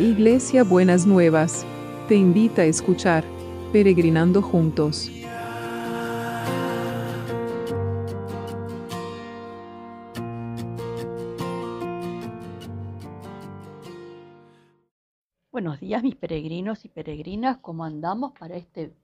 Iglesia 0.00 0.64
Buenas 0.64 1.06
Nuevas, 1.06 1.66
te 2.08 2.14
invita 2.14 2.62
a 2.62 2.64
escuchar 2.64 3.22
Peregrinando 3.70 4.40
Juntos. 4.40 5.10
Buenos 15.52 15.80
días 15.80 16.02
mis 16.02 16.16
peregrinos 16.16 16.86
y 16.86 16.88
peregrinas, 16.88 17.58
¿cómo 17.58 17.84
andamos 17.84 18.32
para 18.38 18.56
este 18.56 18.94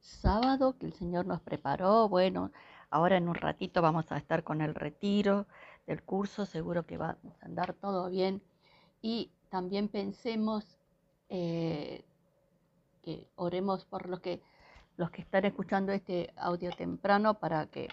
sábado 0.00 0.76
que 0.78 0.84
el 0.84 0.92
Señor 0.92 1.24
nos 1.24 1.40
preparó? 1.40 2.10
Bueno, 2.10 2.52
ahora 2.90 3.16
en 3.16 3.30
un 3.30 3.36
ratito 3.36 3.80
vamos 3.80 4.12
a 4.12 4.18
estar 4.18 4.44
con 4.44 4.60
el 4.60 4.74
retiro 4.74 5.46
del 5.86 6.02
curso, 6.02 6.44
seguro 6.44 6.84
que 6.84 6.98
va 6.98 7.16
a 7.40 7.46
andar 7.46 7.72
todo 7.72 8.10
bien. 8.10 8.42
Y 9.00 9.30
también 9.50 9.88
pensemos 9.88 10.64
eh, 11.28 12.04
que 13.02 13.28
oremos 13.36 13.84
por 13.84 14.08
los 14.08 14.20
que, 14.20 14.42
los 14.96 15.10
que 15.10 15.22
están 15.22 15.44
escuchando 15.44 15.92
este 15.92 16.32
audio 16.36 16.70
temprano 16.70 17.34
para 17.34 17.66
que 17.66 17.88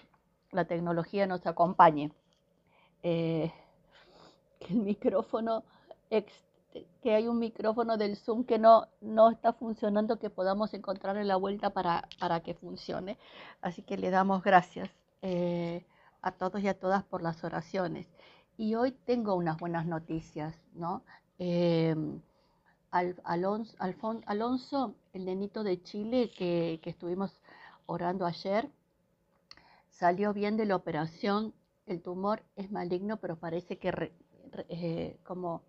la 0.52 0.66
tecnología 0.66 1.28
nos 1.28 1.46
acompañe. 1.46 2.12
Eh, 3.04 3.52
que 4.60 4.74
el 4.74 4.80
micrófono, 4.80 5.64
que 7.02 7.16
hay 7.16 7.28
un 7.28 7.40
micrófono 7.40 7.98
del 7.98 8.16
Zoom 8.18 8.46
que 8.46 8.58
no, 8.58 8.88
no 9.02 9.30
está 9.30 9.54
funcionando, 9.54 10.20
que 10.20 10.30
podamos 10.30 10.74
encontrarle 10.74 11.24
la 11.24 11.36
vuelta 11.36 11.72
para, 11.72 12.08
para 12.20 12.42
que 12.42 12.54
funcione. 12.54 13.18
Así 13.62 13.84
que 13.84 13.98
le 13.98 14.10
damos 14.10 14.44
gracias 14.44 14.90
eh, 15.22 15.86
a 16.22 16.32
todos 16.32 16.62
y 16.62 16.68
a 16.68 16.80
todas 16.80 17.04
por 17.04 17.22
las 17.22 17.44
oraciones. 17.44 18.08
Y 18.58 18.76
hoy 18.76 18.92
tengo 18.92 19.36
unas 19.36 19.58
buenas 19.58 19.86
noticias, 19.86 20.56
¿no? 20.74 21.04
Em, 21.46 22.22
Alonso, 22.90 23.76
Alonso, 24.28 24.96
el 25.12 25.26
nenito 25.26 25.66
de 25.66 25.84
Chile 25.84 26.32
que, 26.38 26.80
estuvimos 26.86 27.38
orando 27.86 28.26
ayer, 28.26 28.70
salió 29.90 30.32
bien 30.32 30.56
de 30.56 30.66
la 30.66 30.78
operación. 30.78 31.54
El 31.86 32.02
tumor 32.02 32.44
es 32.56 32.72
maligno, 32.72 33.18
pero 33.18 33.36
parece 33.36 33.78
que 33.78 34.14
eh, 34.70 35.18
como 35.26 35.64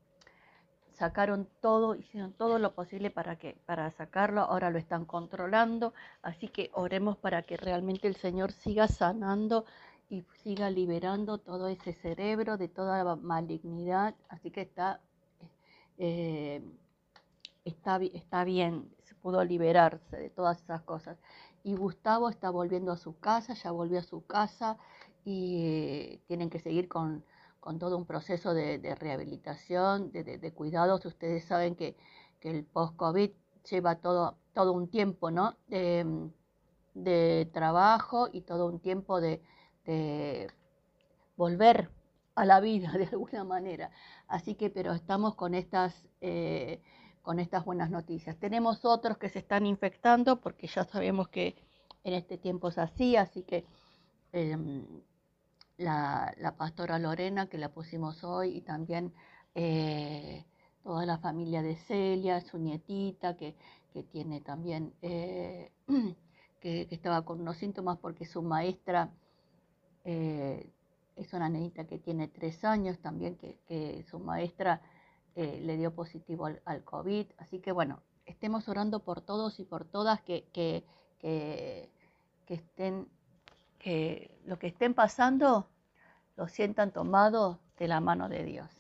sacaron 0.93 1.49
todo, 1.61 1.97
hicieron 1.97 2.33
todo 2.35 2.61
lo 2.61 2.73
posible 2.77 3.11
para, 3.11 3.37
que, 3.37 3.57
para 3.67 3.91
sacarlo, 3.91 4.43
ahora 4.43 4.71
lo 4.71 4.79
están 4.79 5.05
controlando, 5.05 5.93
así 6.23 6.47
que 6.47 6.71
oremos 6.73 7.17
para 7.17 7.43
que 7.43 7.57
realmente 7.57 8.07
el 8.07 8.15
Señor 8.15 8.53
siga 8.53 8.87
sanando 8.87 9.65
y 10.09 10.25
siga 10.45 10.71
liberando 10.71 11.39
todo 11.39 11.67
ese 11.67 11.95
cerebro 11.95 12.59
de 12.59 12.69
toda 12.69 13.03
la 13.03 13.17
malignidad, 13.17 14.15
así 14.29 14.53
que 14.53 14.61
está 14.61 15.01
eh, 15.99 16.63
está, 17.65 17.97
está 18.03 18.45
bien, 18.45 18.91
se 19.05 19.15
pudo 19.15 19.45
liberarse 19.45 20.17
de 20.17 20.31
todas 20.31 20.61
esas 20.63 20.83
cosas. 20.83 21.19
Y 21.63 21.75
Gustavo 21.77 22.29
está 22.29 22.51
volviendo 22.51 22.93
a 22.93 22.97
su 22.97 23.19
casa, 23.19 23.55
ya 23.55 23.71
volvió 23.71 23.99
a 23.99 24.03
su 24.03 24.27
casa 24.27 24.77
y 25.25 25.63
eh, 25.65 26.21
tienen 26.27 26.51
que 26.51 26.59
seguir 26.59 26.89
con, 26.89 27.25
todo 27.79 27.97
un 27.97 28.05
proceso 28.05 28.53
de, 28.53 28.95
rehabilitación, 28.95 30.13
de, 30.13 30.53
cuidados. 30.53 31.07
Ustedes 31.07 31.45
saben 31.45 31.75
que, 31.75 31.97
el 32.43 32.63
post-COVID 32.63 33.31
lleva 33.71 33.95
todo, 33.95 34.37
todo 34.53 34.75
un 34.75 34.89
tiempo 34.89 35.31
¿no? 35.31 35.57
de, 35.67 37.51
trabajo 37.55 38.29
y 38.31 38.43
todo 38.43 38.67
un 38.67 38.81
tiempo 38.81 39.19
de, 39.23 39.41
volver 41.37 41.91
a 42.35 42.45
la 42.45 42.61
vida 42.61 42.93
de 42.99 43.07
alguna 43.07 43.45
manera. 43.45 43.91
Así 44.29 44.55
que, 44.55 44.71
pero 44.71 44.93
estamos 44.93 45.35
con 45.35 45.55
estas, 45.55 45.95
eh, 46.21 46.81
con 47.23 47.39
estas 47.39 47.65
buenas 47.65 47.91
noticias. 47.91 48.37
Tenemos 48.39 48.85
otros 48.85 49.19
que 49.19 49.29
se 49.29 49.39
están 49.39 49.67
infectando 49.67 50.41
porque 50.41 50.67
ya 50.67 50.85
sabemos 50.85 51.29
que 51.29 51.57
en 52.05 52.15
este 52.15 52.39
tiempo 52.39 52.69
es 52.69 52.79
así, 52.79 53.17
así 53.17 53.43
que 53.43 53.65
em, 54.33 54.85
la, 55.79 56.55
pastora 56.59 56.99
Lorena, 56.99 57.49
que 57.49 57.59
la 57.59 57.71
pusimos 57.71 58.23
hoy, 58.25 58.59
y 58.59 58.61
también 58.61 59.13
eh, 59.55 60.45
toda 60.83 61.07
la 61.07 61.19
familia 61.19 61.63
de 61.63 61.77
Celia, 61.77 62.41
su 62.43 62.59
nietita, 62.59 63.37
que, 63.37 63.57
tiene 64.11 64.41
también, 64.41 64.93
eh, 65.03 65.71
que, 66.61 66.89
estaba 66.91 67.25
con 67.25 67.41
unos 67.41 67.57
síntomas 67.57 67.97
porque 67.99 68.27
su 68.27 68.43
maestra 68.43 69.11
es 71.17 71.33
una 71.33 71.49
nenita 71.49 71.87
que 71.87 71.99
tiene 71.99 72.29
tres 72.29 72.65
años 72.65 72.99
también, 72.99 73.37
que, 73.37 74.05
su 74.09 74.19
maestra 74.19 74.81
eh, 75.35 75.61
le 75.63 75.77
dio 75.77 75.95
positivo 75.95 76.47
al, 76.47 76.85
COVID. 76.85 77.27
Así 77.39 77.61
que 77.61 77.73
bueno, 77.73 78.03
estemos 78.27 78.69
orando 78.69 79.01
por 79.01 79.21
todos 79.21 79.61
y 79.61 79.65
por 79.65 79.85
todas 79.85 80.21
que, 80.23 80.49
que, 80.53 80.85
estén, 82.47 83.09
que 83.79 84.39
lo 84.45 84.59
que 84.59 84.69
estén 84.69 84.95
pasando 84.95 85.69
lo 86.37 86.49
sientan 86.49 86.93
tomado 86.93 87.61
de 87.79 87.89
la 87.89 88.01
mano 88.01 88.29
de 88.29 88.45
Dios. 88.45 88.71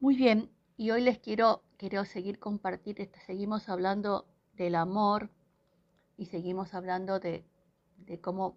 Muy 0.00 0.16
bien, 0.16 0.50
y 0.76 0.90
hoy 0.90 1.02
les 1.02 1.18
quiero, 1.18 1.62
quiero 1.76 2.04
seguir 2.04 2.38
compartir, 2.38 3.00
este, 3.00 3.20
seguimos 3.20 3.68
hablando 3.68 4.26
del 4.54 4.76
amor 4.76 5.30
y 6.16 6.26
seguimos 6.26 6.74
hablando 6.74 7.20
de, 7.20 7.44
de 7.96 8.20
cómo 8.20 8.56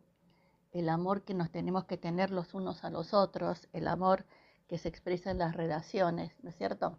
el 0.71 0.89
amor 0.89 1.23
que 1.23 1.33
nos 1.33 1.51
tenemos 1.51 1.85
que 1.85 1.97
tener 1.97 2.31
los 2.31 2.53
unos 2.53 2.83
a 2.83 2.89
los 2.89 3.13
otros, 3.13 3.67
el 3.73 3.87
amor 3.87 4.25
que 4.67 4.77
se 4.77 4.87
expresa 4.87 5.31
en 5.31 5.37
las 5.37 5.55
relaciones, 5.55 6.33
¿no 6.43 6.49
es 6.49 6.55
cierto? 6.55 6.97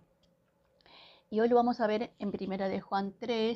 Y 1.31 1.41
hoy 1.41 1.49
lo 1.49 1.57
vamos 1.57 1.81
a 1.81 1.87
ver 1.87 2.13
en 2.19 2.31
Primera 2.31 2.69
de 2.69 2.81
Juan 2.81 3.15
3, 3.19 3.51